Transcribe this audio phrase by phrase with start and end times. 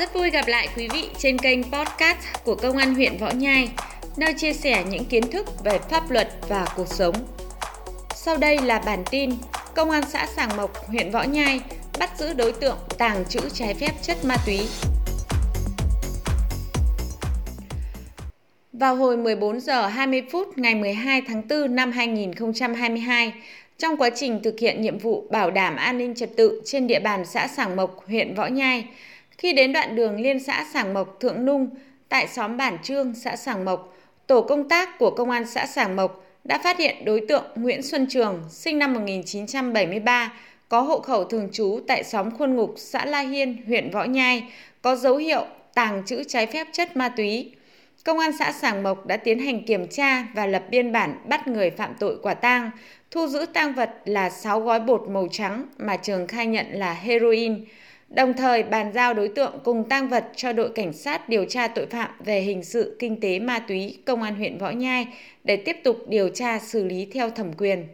[0.00, 3.68] Rất vui gặp lại quý vị trên kênh podcast của Công an huyện Võ Nhai,
[4.16, 7.14] nơi chia sẻ những kiến thức về pháp luật và cuộc sống.
[8.14, 9.30] Sau đây là bản tin
[9.74, 11.60] Công an xã Sàng Mộc, huyện Võ Nhai
[11.98, 14.60] bắt giữ đối tượng tàng trữ trái phép chất ma túy.
[18.72, 23.32] Vào hồi 14 giờ 20 phút ngày 12 tháng 4 năm 2022,
[23.78, 27.00] trong quá trình thực hiện nhiệm vụ bảo đảm an ninh trật tự trên địa
[27.00, 28.84] bàn xã Sàng Mộc, huyện Võ Nhai,
[29.40, 31.68] khi đến đoạn đường liên xã Sàng Mộc Thượng Nung
[32.08, 35.96] tại xóm Bản Trương, xã Sàng Mộc, tổ công tác của công an xã Sàng
[35.96, 40.32] Mộc đã phát hiện đối tượng Nguyễn Xuân Trường, sinh năm 1973,
[40.68, 44.44] có hộ khẩu thường trú tại xóm Khuôn Ngục, xã La Hiên, huyện Võ Nhai,
[44.82, 47.52] có dấu hiệu tàng trữ trái phép chất ma túy.
[48.04, 51.48] Công an xã Sàng Mộc đã tiến hành kiểm tra và lập biên bản bắt
[51.48, 52.70] người phạm tội quả tang,
[53.10, 56.92] thu giữ tang vật là 6 gói bột màu trắng mà Trường khai nhận là
[56.92, 57.64] heroin
[58.10, 61.68] đồng thời bàn giao đối tượng cùng tang vật cho đội cảnh sát điều tra
[61.68, 65.06] tội phạm về hình sự kinh tế ma túy công an huyện Võ Nhai
[65.44, 67.86] để tiếp tục điều tra xử lý theo thẩm quyền.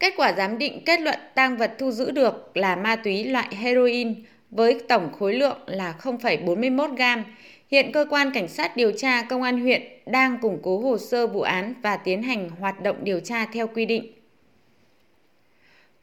[0.00, 3.54] Kết quả giám định kết luận tang vật thu giữ được là ma túy loại
[3.54, 4.14] heroin
[4.50, 7.24] với tổng khối lượng là 0,41 gam.
[7.70, 11.26] Hiện cơ quan cảnh sát điều tra công an huyện đang củng cố hồ sơ
[11.26, 14.12] vụ án và tiến hành hoạt động điều tra theo quy định.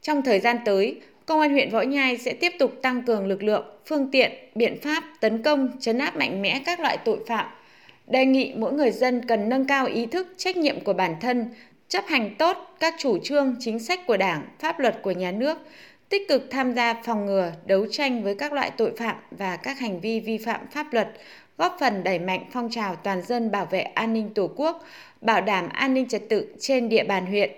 [0.02, 1.00] Trong thời gian tới,
[1.32, 4.80] Công an huyện Võ Nhai sẽ tiếp tục tăng cường lực lượng, phương tiện, biện
[4.80, 7.46] pháp tấn công, chấn áp mạnh mẽ các loại tội phạm.
[8.06, 11.46] Đề nghị mỗi người dân cần nâng cao ý thức, trách nhiệm của bản thân,
[11.88, 15.58] chấp hành tốt các chủ trương, chính sách của Đảng, pháp luật của nhà nước,
[16.08, 19.78] tích cực tham gia phòng ngừa, đấu tranh với các loại tội phạm và các
[19.78, 21.08] hành vi vi phạm pháp luật,
[21.58, 24.84] góp phần đẩy mạnh phong trào toàn dân bảo vệ an ninh Tổ quốc,
[25.20, 27.50] bảo đảm an ninh trật tự trên địa bàn huyện.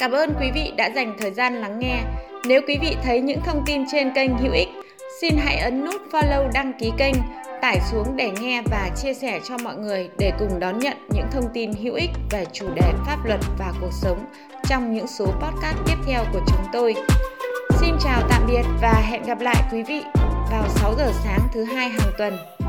[0.00, 2.02] Cảm ơn quý vị đã dành thời gian lắng nghe.
[2.44, 4.68] Nếu quý vị thấy những thông tin trên kênh hữu ích,
[5.20, 7.14] xin hãy ấn nút follow đăng ký kênh,
[7.62, 11.26] tải xuống để nghe và chia sẻ cho mọi người để cùng đón nhận những
[11.32, 14.26] thông tin hữu ích về chủ đề pháp luật và cuộc sống
[14.68, 16.94] trong những số podcast tiếp theo của chúng tôi.
[17.80, 20.02] Xin chào tạm biệt và hẹn gặp lại quý vị
[20.50, 22.59] vào 6 giờ sáng thứ hai hàng tuần.